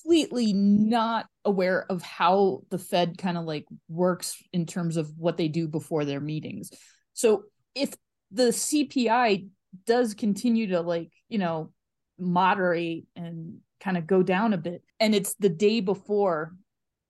completely 0.02 0.52
not 0.52 1.26
aware 1.44 1.86
of 1.90 2.02
how 2.02 2.62
the 2.70 2.78
Fed 2.78 3.18
kind 3.18 3.36
of 3.36 3.44
like 3.44 3.66
works 3.88 4.36
in 4.52 4.66
terms 4.66 4.96
of 4.96 5.10
what 5.16 5.36
they 5.36 5.48
do 5.48 5.68
before 5.68 6.04
their 6.04 6.20
meetings. 6.20 6.70
So 7.14 7.44
if 7.74 7.94
the 8.30 8.48
CPI 8.48 9.48
does 9.86 10.14
continue 10.14 10.68
to 10.68 10.80
like, 10.80 11.10
you 11.28 11.38
know, 11.38 11.72
moderate 12.18 13.04
and 13.16 13.58
kind 13.80 13.96
of 13.96 14.06
go 14.06 14.22
down 14.22 14.52
a 14.52 14.58
bit 14.58 14.82
and 15.00 15.14
it's 15.14 15.34
the 15.34 15.48
day 15.48 15.80
before 15.80 16.54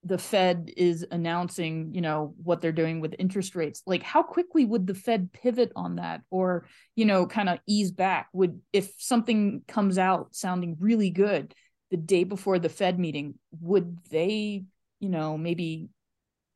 the 0.05 0.19
Fed 0.19 0.71
is 0.77 1.07
announcing, 1.13 1.95
you 1.95 2.01
know, 2.01 2.35
what 2.43 2.61
they're 2.61 2.73
doing 2.73 3.01
with 3.01 3.15
interest 3.19 3.55
rates. 3.55 3.83
Like 3.87 4.03
how 4.03 4.23
quickly 4.23 4.65
would 4.65 4.87
the 4.87 4.95
Fed 4.95 5.33
pivot 5.33 5.71
on 5.77 5.97
that 5.97 6.23
or, 6.31 6.67
you 6.97 7.05
know, 7.05 7.27
kind 7.27 7.49
of 7.49 7.61
ease 7.69 7.93
back? 7.93 8.29
Would 8.33 8.61
if 8.73 8.93
something 8.99 9.63
comes 9.69 9.99
out 9.99 10.35
sounding 10.35 10.77
really 10.81 11.11
good 11.11 11.55
the 11.93 11.99
day 11.99 12.25
before 12.25 12.59
the 12.59 12.71
Fed 12.71 12.99
meeting, 12.99 13.35
would 13.61 13.99
they, 14.09 14.65
you 14.99 15.09
know, 15.11 15.37
maybe 15.37 15.91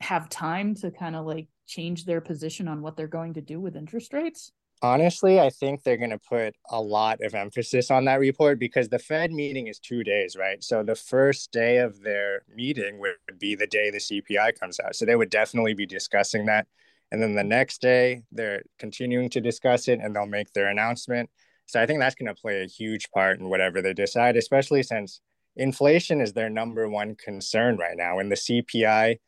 have 0.01 0.31
time 0.31 0.75
to 0.77 0.91
kind 0.91 1.15
of 1.15 1.27
like 1.27 1.47
change 1.67 2.07
their 2.07 2.23
position 2.23 2.67
on 2.69 2.81
what 2.81 2.97
they're 2.97 3.07
going 3.07 3.35
to 3.35 3.43
do 3.43 3.61
with 3.61 3.77
interest 3.77 4.15
rates? 4.15 4.51
Honestly, 4.81 5.39
I 5.39 5.51
think 5.51 5.83
they're 5.83 5.99
going 5.99 6.09
to 6.09 6.19
put 6.19 6.55
a 6.71 6.81
lot 6.81 7.23
of 7.23 7.35
emphasis 7.35 7.91
on 7.91 8.07
that 8.07 8.19
report 8.19 8.59
because 8.59 8.89
the 8.89 8.99
Fed 8.99 9.31
meeting 9.31 9.67
is 9.67 9.79
two 9.79 10.03
days, 10.03 10.37
right? 10.39 10.65
So 10.65 10.83
the 10.83 10.95
first 10.95 11.53
day 11.53 11.79
of 11.79 12.01
their 12.01 12.41
meeting 12.55 12.99
would 13.01 13.17
be 13.39 13.55
the 13.55 13.67
day 13.67 13.91
the 13.91 13.99
CPI 13.99 14.59
comes 14.59 14.81
out. 14.81 14.97
So 14.97 15.05
they 15.05 15.17
would 15.17 15.31
definitely 15.31 15.75
be 15.75 15.87
discussing 15.87 16.47
that. 16.47 16.67
And 17.13 17.23
then 17.23 17.35
the 17.35 17.45
next 17.45 17.83
day, 17.83 18.23
they're 18.33 18.63
continuing 18.79 19.29
to 19.31 19.43
discuss 19.43 19.87
it 19.89 20.01
and 20.03 20.17
they'll 20.17 20.25
make 20.25 20.55
their 20.55 20.69
announcement. 20.69 21.29
So 21.67 21.81
I 21.81 21.87
think 21.87 22.01
that's 22.01 22.15
going 22.15 22.35
to 22.35 22.41
play 22.41 22.63
a 22.63 22.67
huge 22.67 23.11
part 23.11 23.39
in 23.39 23.49
whatever 23.49 23.83
they 23.83 23.93
decide, 23.93 24.37
especially 24.37 24.83
since 24.83 25.21
inflation 25.57 26.21
is 26.21 26.33
their 26.33 26.51
number 26.51 26.89
one 26.89 27.17
concern 27.17 27.77
right 27.77 27.97
now. 27.97 28.19
And 28.19 28.31
the 28.31 28.37
CPI 28.37 29.19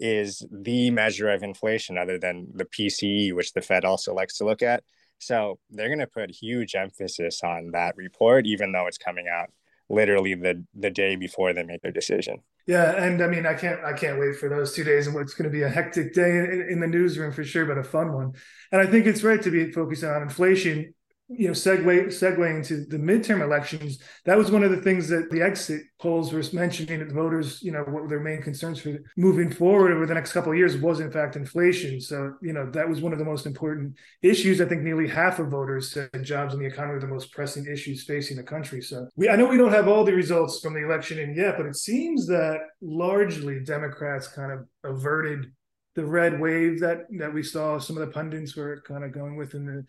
is 0.00 0.44
the 0.50 0.90
measure 0.90 1.30
of 1.30 1.42
inflation 1.42 1.96
other 1.96 2.18
than 2.18 2.48
the 2.52 2.64
PCE, 2.64 3.34
which 3.34 3.52
the 3.52 3.60
Fed 3.60 3.84
also 3.84 4.12
likes 4.12 4.38
to 4.38 4.44
look 4.44 4.62
at. 4.62 4.82
So 5.18 5.58
they're 5.70 5.88
going 5.88 6.00
to 6.00 6.06
put 6.06 6.30
huge 6.30 6.74
emphasis 6.74 7.42
on 7.44 7.70
that 7.72 7.96
report, 7.96 8.46
even 8.46 8.72
though 8.72 8.86
it's 8.86 8.98
coming 8.98 9.26
out 9.28 9.50
literally 9.88 10.34
the 10.34 10.64
the 10.74 10.90
day 10.90 11.14
before 11.14 11.52
they 11.52 11.62
make 11.62 11.82
their 11.82 11.92
decision. 11.92 12.38
Yeah, 12.66 12.92
and 12.92 13.22
I 13.22 13.26
mean, 13.28 13.46
I 13.46 13.54
can't 13.54 13.82
I 13.84 13.92
can't 13.92 14.18
wait 14.18 14.36
for 14.36 14.48
those 14.48 14.74
two 14.74 14.84
days 14.84 15.06
and 15.06 15.14
what's 15.14 15.34
going 15.34 15.50
to 15.50 15.56
be 15.56 15.62
a 15.62 15.68
hectic 15.68 16.14
day 16.14 16.30
in, 16.30 16.66
in 16.70 16.80
the 16.80 16.86
newsroom 16.86 17.32
for 17.32 17.44
sure, 17.44 17.66
but 17.66 17.78
a 17.78 17.84
fun 17.84 18.12
one. 18.12 18.32
And 18.72 18.80
I 18.80 18.86
think 18.86 19.06
it's 19.06 19.22
right 19.22 19.40
to 19.42 19.50
be 19.50 19.70
focusing 19.70 20.08
on 20.08 20.22
inflation 20.22 20.94
you 21.28 21.46
know, 21.46 21.54
segue 21.54 22.06
segueing 22.08 22.66
to 22.66 22.84
the 22.84 22.98
midterm 22.98 23.42
elections, 23.42 23.98
that 24.26 24.36
was 24.36 24.50
one 24.50 24.62
of 24.62 24.70
the 24.70 24.82
things 24.82 25.08
that 25.08 25.30
the 25.30 25.40
exit 25.40 25.80
polls 25.98 26.32
were 26.32 26.42
mentioning 26.52 26.98
that 26.98 27.08
the 27.08 27.14
voters, 27.14 27.62
you 27.62 27.72
know, 27.72 27.80
what 27.80 28.02
were 28.02 28.08
their 28.08 28.20
main 28.20 28.42
concerns 28.42 28.78
for 28.78 28.98
moving 29.16 29.50
forward 29.50 29.90
over 29.90 30.04
the 30.04 30.12
next 30.12 30.32
couple 30.32 30.52
of 30.52 30.58
years 30.58 30.76
was 30.76 31.00
in 31.00 31.10
fact 31.10 31.36
inflation. 31.36 31.98
So, 31.98 32.34
you 32.42 32.52
know, 32.52 32.70
that 32.72 32.86
was 32.86 33.00
one 33.00 33.14
of 33.14 33.18
the 33.18 33.24
most 33.24 33.46
important 33.46 33.94
issues. 34.22 34.60
I 34.60 34.66
think 34.66 34.82
nearly 34.82 35.08
half 35.08 35.38
of 35.38 35.48
voters 35.48 35.92
said 35.92 36.10
jobs 36.22 36.52
and 36.52 36.62
the 36.62 36.66
economy 36.66 36.96
are 36.96 37.00
the 37.00 37.06
most 37.06 37.32
pressing 37.32 37.66
issues 37.66 38.04
facing 38.04 38.36
the 38.36 38.42
country. 38.42 38.82
So 38.82 39.08
we 39.16 39.30
I 39.30 39.36
know 39.36 39.46
we 39.46 39.56
don't 39.56 39.72
have 39.72 39.88
all 39.88 40.04
the 40.04 40.12
results 40.12 40.60
from 40.60 40.74
the 40.74 40.84
election 40.84 41.18
in 41.18 41.34
yet, 41.34 41.56
but 41.56 41.66
it 41.66 41.76
seems 41.76 42.26
that 42.26 42.58
largely 42.82 43.60
Democrats 43.64 44.28
kind 44.28 44.52
of 44.52 44.66
averted 44.84 45.52
the 45.94 46.04
red 46.04 46.40
wave 46.40 46.80
that 46.80 47.06
that 47.18 47.32
we 47.32 47.42
saw 47.42 47.78
some 47.78 47.96
of 47.96 48.06
the 48.06 48.12
pundits 48.12 48.56
were 48.56 48.82
kind 48.86 49.04
of 49.04 49.12
going 49.12 49.36
with 49.36 49.54
in 49.54 49.64
the 49.64 49.84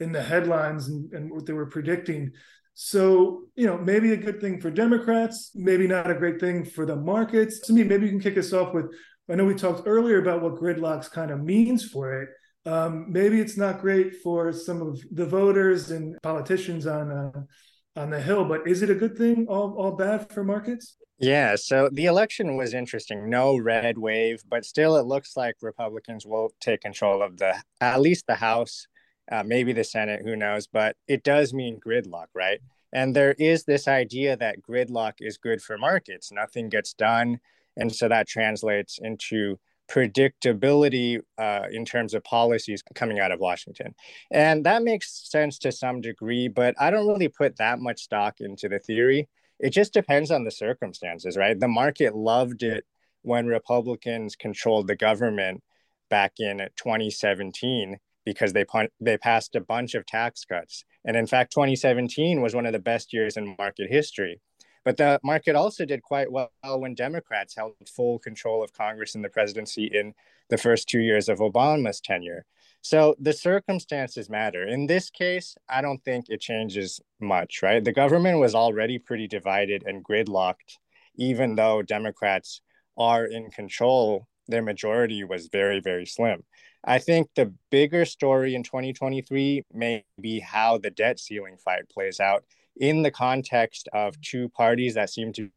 in 0.00 0.12
the 0.12 0.22
headlines 0.22 0.88
and, 0.88 1.12
and 1.12 1.30
what 1.30 1.46
they 1.46 1.52
were 1.52 1.66
predicting. 1.66 2.32
So, 2.74 3.44
you 3.56 3.66
know, 3.66 3.76
maybe 3.76 4.12
a 4.12 4.16
good 4.16 4.40
thing 4.40 4.60
for 4.60 4.70
Democrats, 4.70 5.50
maybe 5.54 5.88
not 5.88 6.10
a 6.10 6.14
great 6.14 6.38
thing 6.38 6.64
for 6.64 6.86
the 6.86 6.94
markets. 6.94 7.68
Sumit, 7.68 7.88
maybe 7.88 8.06
you 8.06 8.12
can 8.12 8.20
kick 8.20 8.38
us 8.38 8.52
off 8.52 8.72
with 8.72 8.92
I 9.30 9.34
know 9.34 9.44
we 9.44 9.54
talked 9.54 9.86
earlier 9.86 10.20
about 10.20 10.40
what 10.42 10.54
gridlocks 10.54 11.10
kind 11.10 11.30
of 11.30 11.42
means 11.42 11.84
for 11.84 12.22
it. 12.22 12.30
Um, 12.64 13.06
maybe 13.10 13.40
it's 13.40 13.56
not 13.58 13.80
great 13.80 14.16
for 14.22 14.52
some 14.52 14.80
of 14.80 15.00
the 15.12 15.26
voters 15.26 15.90
and 15.90 16.16
politicians 16.22 16.86
on 16.86 17.10
uh, 17.10 18.00
on 18.00 18.10
the 18.10 18.20
hill, 18.20 18.44
but 18.44 18.66
is 18.66 18.82
it 18.82 18.90
a 18.90 18.94
good 18.94 19.16
thing? 19.16 19.46
All 19.48 19.74
all 19.78 19.92
bad 19.92 20.32
for 20.32 20.44
markets? 20.44 20.96
Yeah, 21.18 21.56
so 21.56 21.90
the 21.92 22.06
election 22.06 22.56
was 22.56 22.74
interesting. 22.74 23.28
No 23.28 23.56
red 23.56 23.98
wave, 23.98 24.40
but 24.48 24.64
still, 24.64 24.96
it 24.96 25.06
looks 25.06 25.36
like 25.36 25.56
Republicans 25.60 26.24
will 26.24 26.50
take 26.60 26.80
control 26.80 27.22
of 27.22 27.36
the 27.36 27.60
at 27.80 28.00
least 28.00 28.26
the 28.26 28.34
House 28.34 28.86
uh, 29.30 29.42
maybe 29.44 29.72
the 29.72 29.84
Senate, 29.84 30.22
who 30.22 30.36
knows? 30.36 30.66
But 30.66 30.96
it 31.06 31.22
does 31.22 31.52
mean 31.52 31.80
gridlock, 31.84 32.26
right? 32.34 32.60
And 32.92 33.14
there 33.14 33.32
is 33.38 33.64
this 33.64 33.86
idea 33.86 34.36
that 34.36 34.62
gridlock 34.62 35.14
is 35.20 35.36
good 35.36 35.62
for 35.62 35.76
markets. 35.76 36.32
Nothing 36.32 36.68
gets 36.68 36.94
done. 36.94 37.40
And 37.76 37.94
so 37.94 38.08
that 38.08 38.28
translates 38.28 38.98
into 39.00 39.58
predictability 39.88 41.20
uh, 41.38 41.66
in 41.70 41.84
terms 41.84 42.14
of 42.14 42.22
policies 42.24 42.82
coming 42.94 43.18
out 43.20 43.32
of 43.32 43.40
Washington. 43.40 43.94
And 44.30 44.64
that 44.66 44.82
makes 44.82 45.30
sense 45.30 45.58
to 45.60 45.72
some 45.72 46.00
degree, 46.00 46.48
but 46.48 46.74
I 46.78 46.90
don't 46.90 47.08
really 47.08 47.28
put 47.28 47.56
that 47.56 47.78
much 47.78 48.02
stock 48.02 48.40
into 48.40 48.68
the 48.68 48.78
theory. 48.78 49.28
It 49.58 49.70
just 49.70 49.92
depends 49.92 50.30
on 50.30 50.44
the 50.44 50.50
circumstances, 50.50 51.36
right? 51.36 51.58
The 51.58 51.68
market 51.68 52.14
loved 52.14 52.62
it 52.62 52.84
when 53.22 53.46
Republicans 53.46 54.36
controlled 54.36 54.86
the 54.86 54.96
government 54.96 55.62
back 56.10 56.34
in 56.38 56.58
2017 56.76 57.98
because 58.28 58.52
they 58.52 58.66
they 59.00 59.16
passed 59.16 59.56
a 59.56 59.60
bunch 59.74 59.94
of 59.94 60.04
tax 60.04 60.44
cuts. 60.44 60.84
And 61.06 61.16
in 61.16 61.26
fact, 61.26 61.50
2017 61.52 62.42
was 62.42 62.54
one 62.54 62.66
of 62.66 62.74
the 62.74 62.78
best 62.78 63.14
years 63.14 63.38
in 63.38 63.56
market 63.58 63.90
history. 63.90 64.42
But 64.84 64.98
the 64.98 65.18
market 65.22 65.56
also 65.56 65.86
did 65.86 66.02
quite 66.02 66.30
well 66.30 66.50
when 66.62 66.94
Democrats 66.94 67.56
held 67.56 67.72
full 67.96 68.18
control 68.18 68.62
of 68.62 68.74
Congress 68.74 69.14
and 69.14 69.24
the 69.24 69.30
presidency 69.30 69.86
in 69.86 70.12
the 70.50 70.58
first 70.58 70.90
two 70.90 71.00
years 71.00 71.30
of 71.30 71.38
Obama's 71.38 72.02
tenure. 72.02 72.44
So 72.82 73.16
the 73.18 73.32
circumstances 73.32 74.28
matter. 74.28 74.68
In 74.68 74.86
this 74.86 75.08
case, 75.08 75.56
I 75.66 75.80
don't 75.80 76.04
think 76.04 76.26
it 76.28 76.42
changes 76.42 77.00
much, 77.18 77.62
right? 77.62 77.82
The 77.82 77.92
government 78.02 78.40
was 78.40 78.54
already 78.54 78.98
pretty 78.98 79.26
divided 79.26 79.84
and 79.86 80.04
gridlocked, 80.04 80.76
even 81.16 81.54
though 81.54 81.80
Democrats 81.80 82.60
are 82.98 83.24
in 83.24 83.50
control, 83.50 84.26
their 84.48 84.62
majority 84.62 85.24
was 85.24 85.48
very, 85.48 85.80
very 85.80 86.06
slim. 86.06 86.42
I 86.84 86.98
think 86.98 87.30
the 87.34 87.52
bigger 87.70 88.04
story 88.04 88.54
in 88.54 88.62
2023 88.62 89.64
may 89.72 90.04
be 90.20 90.40
how 90.40 90.78
the 90.78 90.90
debt 90.90 91.18
ceiling 91.18 91.56
fight 91.56 91.88
plays 91.88 92.20
out 92.20 92.44
in 92.76 93.02
the 93.02 93.10
context 93.10 93.88
of 93.92 94.20
two 94.20 94.48
parties 94.50 94.94
that 94.94 95.10
seem 95.10 95.32
to 95.34 95.50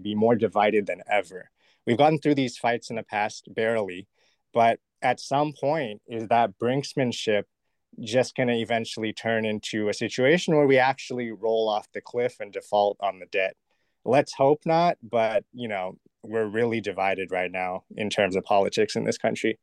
be 0.00 0.14
more 0.14 0.34
divided 0.34 0.86
than 0.86 1.02
ever. 1.10 1.50
We've 1.86 1.98
gotten 1.98 2.18
through 2.18 2.34
these 2.34 2.58
fights 2.58 2.90
in 2.90 2.96
the 2.96 3.02
past 3.02 3.48
barely, 3.54 4.08
but 4.52 4.80
at 5.02 5.20
some 5.20 5.52
point, 5.58 6.02
is 6.08 6.28
that 6.28 6.58
brinksmanship 6.58 7.44
just 8.00 8.34
going 8.34 8.48
to 8.48 8.54
eventually 8.54 9.12
turn 9.12 9.44
into 9.44 9.88
a 9.88 9.94
situation 9.94 10.56
where 10.56 10.66
we 10.66 10.78
actually 10.78 11.30
roll 11.30 11.68
off 11.68 11.88
the 11.92 12.00
cliff 12.00 12.36
and 12.40 12.52
default 12.52 12.96
on 13.00 13.18
the 13.18 13.26
debt? 13.26 13.56
Let's 14.04 14.34
hope 14.34 14.62
not, 14.64 14.98
but 15.02 15.44
you 15.52 15.68
know, 15.68 15.96
we're 16.22 16.46
really 16.46 16.80
divided 16.80 17.30
right 17.30 17.50
now 17.50 17.84
in 17.96 18.10
terms 18.10 18.36
of 18.36 18.44
politics 18.44 18.96
in 18.96 19.04
this 19.04 19.18
country. 19.18 19.58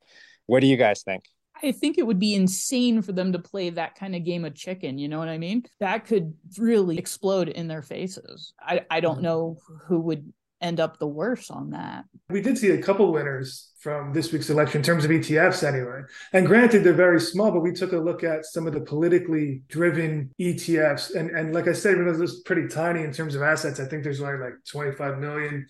What 0.48 0.62
do 0.62 0.68
you 0.68 0.78
guys 0.78 1.04
think? 1.04 1.24
I 1.64 1.72
think 1.72 1.98
it 1.98 2.06
would 2.06 2.20
be 2.20 2.36
insane 2.36 3.02
for 3.02 3.12
them 3.12 3.32
to 3.34 3.40
play 3.40 3.70
that 3.72 3.96
kind 3.96 4.16
of 4.16 4.24
game 4.24 4.46
of 4.46 4.56
chicken. 4.56 4.98
You 4.98 5.08
know 5.08 5.20
what 5.20 5.30
I 5.30 5.38
mean? 5.38 5.64
That 5.80 6.06
could 6.06 6.34
really 6.58 6.98
explode 6.98 7.50
in 7.50 7.68
their 7.68 7.82
faces. 7.82 8.54
I, 8.60 8.86
I 8.90 9.00
don't 9.00 9.16
mm-hmm. 9.16 9.24
know 9.24 9.58
who 9.88 10.00
would 10.02 10.32
end 10.62 10.80
up 10.80 10.98
the 10.98 11.08
worse 11.08 11.52
on 11.52 11.72
that. 11.72 12.06
We 12.30 12.42
did 12.42 12.58
see 12.58 12.72
a 12.72 12.82
couple 12.82 13.12
winners 13.12 13.72
from 13.80 14.12
this 14.12 14.32
week's 14.32 14.50
election 14.50 14.80
in 14.80 14.84
terms 14.84 15.06
of 15.06 15.12
ETFs, 15.12 15.64
anyway. 15.64 16.02
And 16.34 16.48
granted, 16.48 16.84
they're 16.84 16.94
very 16.94 17.22
small, 17.22 17.52
but 17.52 17.62
we 17.62 17.74
took 17.74 17.94
a 17.94 17.98
look 17.98 18.24
at 18.24 18.46
some 18.46 18.66
of 18.66 18.74
the 18.74 18.82
politically 18.82 19.62
driven 19.68 20.32
ETFs. 20.40 21.16
And, 21.16 21.30
and 21.30 21.54
like 21.54 21.68
I 21.68 21.74
said, 21.74 21.94
even 21.94 22.08
though 22.08 22.18
this 22.18 22.42
pretty 22.42 22.68
tiny 22.68 23.04
in 23.04 23.14
terms 23.14 23.36
of 23.36 23.44
assets, 23.44 23.80
I 23.80 23.86
think 23.86 24.04
there's 24.04 24.22
only 24.22 24.40
like 24.40 24.56
25 24.70 25.20
million 25.20 25.68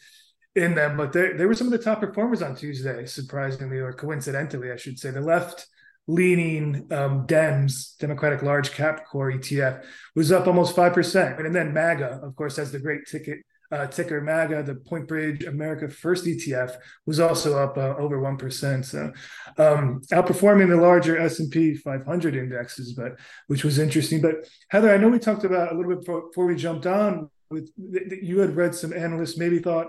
in 0.58 0.76
them, 0.76 0.98
but 0.98 1.14
they, 1.14 1.34
they 1.34 1.46
were 1.46 1.56
some 1.56 1.68
of 1.68 1.72
the 1.72 1.84
top 1.84 2.00
performers 2.00 2.42
on 2.42 2.56
Tuesday, 2.56 3.06
surprisingly 3.06 3.78
or 3.78 3.94
coincidentally, 3.94 4.72
I 4.72 4.76
should 4.76 5.00
say. 5.00 5.12
The 5.12 5.22
left 5.22 5.68
leaning 6.08 6.88
um, 6.92 7.28
Dems, 7.28 7.98
Democratic 7.98 8.42
Large 8.42 8.72
Cap 8.72 9.06
Core 9.06 9.32
ETF, 9.32 9.84
was 10.16 10.32
up 10.32 10.48
almost 10.48 10.76
5%. 10.76 11.46
And 11.46 11.56
then 11.56 11.74
MAGA, 11.74 12.22
of 12.24 12.36
course, 12.36 12.56
has 12.58 12.72
the 12.72 12.80
great 12.80 13.06
ticket 13.06 13.40
uh, 13.72 13.86
ticker 13.88 14.22
MAGA, 14.22 14.64
the 14.64 14.76
Point 14.76 15.08
Bridge 15.08 15.44
America 15.44 15.90
First 15.90 16.26
ETF, 16.26 16.78
was 17.06 17.20
also 17.20 17.58
up 17.58 17.78
uh, 17.78 17.96
over 17.98 18.20
one 18.20 18.38
percent. 18.38 18.86
So 18.86 19.12
um, 19.58 20.02
outperforming 20.12 20.70
the 20.70 20.78
larger 20.78 21.18
S 21.18 21.40
and 21.40 21.52
P 21.52 21.76
500 21.76 22.36
indexes, 22.36 22.94
but 22.94 23.20
which 23.48 23.66
was 23.66 23.78
interesting. 23.78 24.22
But 24.22 24.48
Heather, 24.70 24.94
I 24.94 24.98
know 24.98 25.10
we 25.10 25.20
talked 25.20 25.44
about 25.44 25.74
a 25.74 25.76
little 25.76 25.96
bit 25.96 26.00
before, 26.00 26.28
before 26.28 26.46
we 26.46 26.56
jumped 26.56 26.86
on. 26.86 27.30
With 27.50 27.70
you 27.78 28.40
had 28.40 28.56
read 28.56 28.76
some 28.76 28.94
analysts 28.94 29.38
maybe 29.38 29.60
thought 29.60 29.88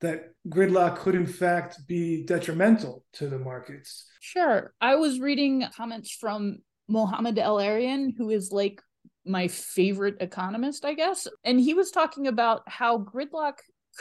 that 0.00 0.32
gridlock 0.48 0.98
could 0.98 1.14
in 1.14 1.26
fact 1.26 1.86
be 1.86 2.24
detrimental 2.24 3.04
to 3.14 3.28
the 3.28 3.38
markets. 3.38 4.06
Sure. 4.20 4.72
I 4.80 4.96
was 4.96 5.20
reading 5.20 5.64
comments 5.76 6.12
from 6.12 6.58
Mohamed 6.88 7.38
El-Erian, 7.38 8.14
who 8.16 8.30
is 8.30 8.50
like 8.52 8.80
my 9.24 9.48
favorite 9.48 10.16
economist, 10.20 10.84
I 10.84 10.94
guess. 10.94 11.26
And 11.44 11.60
he 11.60 11.74
was 11.74 11.90
talking 11.90 12.26
about 12.26 12.62
how 12.66 12.98
gridlock 12.98 13.58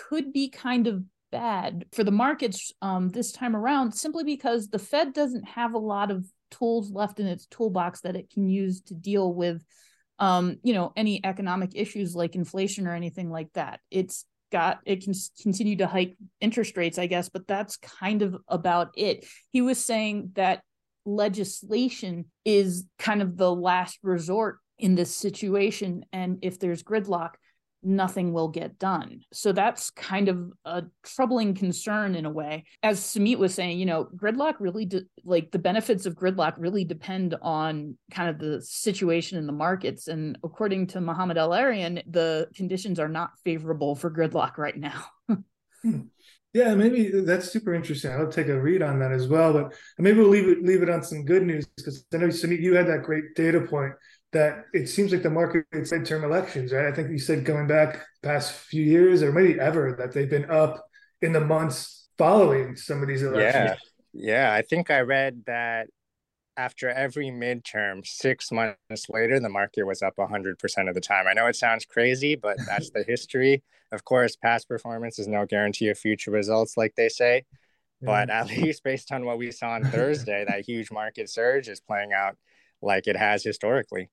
could 0.09 0.31
be 0.31 0.49
kind 0.49 0.87
of 0.87 1.03
bad 1.31 1.85
for 1.91 2.03
the 2.03 2.11
markets 2.11 2.71
um, 2.81 3.09
this 3.09 3.31
time 3.31 3.55
around, 3.55 3.93
simply 3.93 4.23
because 4.23 4.69
the 4.69 4.79
Fed 4.79 5.13
doesn't 5.13 5.43
have 5.43 5.73
a 5.73 5.79
lot 5.79 6.11
of 6.11 6.25
tools 6.51 6.91
left 6.91 7.19
in 7.19 7.27
its 7.27 7.45
toolbox 7.47 8.01
that 8.01 8.15
it 8.15 8.29
can 8.29 8.47
use 8.47 8.81
to 8.81 8.93
deal 8.93 9.33
with 9.33 9.61
um, 10.19 10.57
you 10.63 10.73
know, 10.73 10.93
any 10.95 11.23
economic 11.23 11.71
issues 11.75 12.15
like 12.15 12.35
inflation 12.35 12.87
or 12.87 12.93
anything 12.93 13.29
like 13.29 13.51
that. 13.53 13.79
It's 13.91 14.25
got 14.51 14.79
it 14.85 15.03
can 15.03 15.13
continue 15.41 15.75
to 15.77 15.87
hike 15.87 16.15
interest 16.41 16.77
rates, 16.77 16.97
I 16.97 17.07
guess, 17.07 17.29
but 17.29 17.47
that's 17.47 17.77
kind 17.77 18.21
of 18.21 18.37
about 18.47 18.89
it. 18.95 19.25
He 19.51 19.61
was 19.61 19.83
saying 19.83 20.31
that 20.35 20.61
legislation 21.05 22.25
is 22.45 22.85
kind 22.99 23.21
of 23.21 23.37
the 23.37 23.53
last 23.53 23.99
resort 24.03 24.59
in 24.77 24.95
this 24.95 25.15
situation. 25.15 26.05
And 26.11 26.39
if 26.41 26.59
there's 26.59 26.83
gridlock, 26.83 27.31
nothing 27.87 28.33
will 28.33 28.49
get 28.49 28.77
done. 28.77 29.21
So 29.31 29.51
that's 29.51 29.89
kind 29.91 30.27
of 30.27 30.51
a 30.65 30.83
troubling 31.03 31.55
concern 31.55 32.15
in 32.15 32.25
a 32.25 32.29
way. 32.29 32.65
As 32.83 32.99
Sumit 32.99 33.37
was 33.37 33.53
saying, 33.53 33.79
you 33.79 33.85
know, 33.85 34.09
gridlock 34.15 34.55
really 34.59 34.85
de- 34.85 35.05
like 35.23 35.51
the 35.51 35.59
benefits 35.59 36.05
of 36.05 36.15
gridlock 36.15 36.55
really 36.57 36.83
depend 36.83 37.35
on 37.41 37.97
kind 38.11 38.29
of 38.29 38.39
the 38.39 38.61
situation 38.61 39.37
in 39.37 39.47
the 39.47 39.53
markets 39.53 40.07
and 40.07 40.37
according 40.43 40.87
to 40.87 41.01
Mohamed 41.01 41.37
El-Erian, 41.37 42.03
the 42.11 42.47
conditions 42.53 42.99
are 42.99 43.09
not 43.09 43.31
favorable 43.43 43.95
for 43.95 44.11
gridlock 44.11 44.57
right 44.57 44.77
now. 44.77 45.05
hmm. 45.81 46.01
Yeah, 46.53 46.73
maybe 46.73 47.11
that's 47.21 47.51
super 47.51 47.75
interesting. 47.75 48.11
I'll 48.11 48.31
take 48.31 48.47
a 48.47 48.59
read 48.59 48.81
on 48.81 48.99
that 48.99 49.11
as 49.11 49.27
well. 49.27 49.53
But 49.53 49.75
maybe 49.99 50.19
we'll 50.19 50.29
leave 50.29 50.47
it 50.47 50.63
leave 50.63 50.81
it 50.81 50.89
on 50.89 51.03
some 51.03 51.23
good 51.23 51.43
news 51.43 51.67
because 51.67 52.05
I 52.11 52.17
know 52.17 52.27
Sumit, 52.27 52.61
you 52.61 52.73
had 52.73 52.87
that 52.87 53.03
great 53.03 53.35
data 53.35 53.61
point 53.61 53.93
that 54.37 54.65
it 54.73 54.87
seems 54.87 55.11
like 55.11 55.23
the 55.23 55.29
market's 55.29 55.91
midterm 55.91 56.23
elections, 56.23 56.71
right? 56.71 56.85
I 56.85 56.91
think 56.91 57.09
you 57.09 57.17
said 57.17 57.43
going 57.43 57.67
back 57.67 58.05
past 58.21 58.53
few 58.53 58.83
years 58.83 59.23
or 59.23 59.31
maybe 59.31 59.59
ever 59.59 59.95
that 59.97 60.13
they've 60.13 60.29
been 60.29 60.49
up 60.49 60.85
in 61.21 61.33
the 61.33 61.39
months 61.39 62.07
following 62.17 62.75
some 62.75 63.01
of 63.01 63.07
these 63.07 63.23
elections. 63.23 63.79
Yeah, 64.13 64.49
yeah. 64.49 64.53
I 64.53 64.61
think 64.61 64.91
I 64.91 65.01
read 65.01 65.43
that 65.47 65.87
after 66.55 66.89
every 66.89 67.27
midterm, 67.27 68.05
six 68.05 68.51
months 68.51 69.09
later, 69.09 69.39
the 69.39 69.49
market 69.49 69.83
was 69.83 70.01
up 70.01 70.15
100% 70.17 70.89
of 70.89 70.95
the 70.95 71.01
time. 71.01 71.27
I 71.27 71.33
know 71.33 71.47
it 71.47 71.55
sounds 71.55 71.85
crazy, 71.85 72.35
but 72.35 72.57
that's 72.67 72.89
the 72.91 73.03
history. 73.03 73.63
Of 73.91 74.03
course, 74.03 74.35
past 74.35 74.67
performance 74.67 75.17
is 75.19 75.27
no 75.27 75.45
guarantee 75.45 75.89
of 75.89 75.97
future 75.97 76.31
results, 76.31 76.77
like 76.77 76.93
they 76.95 77.09
say. 77.09 77.45
But 78.01 78.29
mm. 78.29 78.33
at 78.33 78.47
least 78.57 78.83
based 78.83 79.11
on 79.11 79.25
what 79.25 79.37
we 79.37 79.51
saw 79.51 79.71
on 79.71 79.83
Thursday, 79.83 80.45
that 80.47 80.65
huge 80.67 80.91
market 80.91 81.29
surge 81.29 81.67
is 81.67 81.79
playing 81.79 82.13
out 82.13 82.37
like 82.81 83.07
it 83.07 83.15
has 83.15 83.43
historically. 83.43 84.09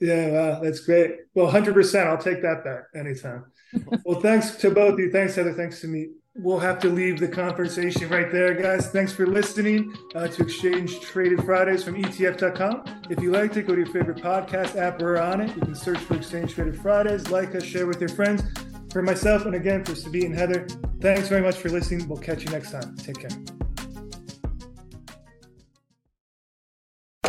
Yeah, 0.00 0.28
wow, 0.30 0.60
that's 0.60 0.80
great. 0.80 1.16
Well, 1.34 1.50
100%. 1.50 2.06
I'll 2.06 2.18
take 2.18 2.42
that 2.42 2.64
bet 2.64 2.84
anytime. 2.94 3.46
well, 4.04 4.20
thanks 4.20 4.52
to 4.56 4.70
both 4.70 4.94
of 4.94 5.00
you. 5.00 5.10
Thanks, 5.10 5.34
Heather. 5.34 5.52
Thanks 5.52 5.82
Sumit. 5.82 6.10
We'll 6.40 6.60
have 6.60 6.78
to 6.80 6.88
leave 6.88 7.18
the 7.18 7.26
conversation 7.26 8.08
right 8.10 8.30
there, 8.30 8.54
guys. 8.54 8.90
Thanks 8.90 9.12
for 9.12 9.26
listening 9.26 9.92
uh, 10.14 10.28
to 10.28 10.42
Exchange 10.44 11.00
Traded 11.00 11.42
Fridays 11.42 11.82
from 11.82 12.00
ETF.com. 12.00 12.84
If 13.10 13.20
you 13.20 13.32
liked 13.32 13.56
it, 13.56 13.66
go 13.66 13.74
to 13.74 13.80
your 13.80 13.92
favorite 13.92 14.18
podcast 14.18 14.76
app 14.76 15.02
or 15.02 15.18
on 15.18 15.40
it. 15.40 15.54
You 15.56 15.62
can 15.62 15.74
search 15.74 15.98
for 15.98 16.14
Exchange 16.14 16.54
Traded 16.54 16.80
Fridays, 16.80 17.28
like 17.30 17.56
us, 17.56 17.64
share 17.64 17.88
with 17.88 18.00
your 18.00 18.10
friends. 18.10 18.44
For 18.92 19.02
myself, 19.02 19.46
and 19.46 19.54
again 19.54 19.84
for 19.84 19.94
Sabine 19.94 20.26
and 20.26 20.34
Heather, 20.34 20.66
thanks 21.00 21.28
very 21.28 21.42
much 21.42 21.56
for 21.56 21.70
listening. 21.70 22.08
We'll 22.08 22.18
catch 22.18 22.44
you 22.44 22.50
next 22.50 22.70
time. 22.70 22.96
Take 22.96 23.18
care. 23.18 23.57